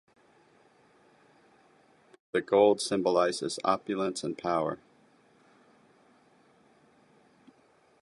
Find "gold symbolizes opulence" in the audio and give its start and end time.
2.41-4.23